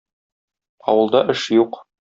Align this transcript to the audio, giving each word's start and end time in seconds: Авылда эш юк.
Авылда 0.93 1.23
эш 1.35 1.47
юк. 1.63 1.83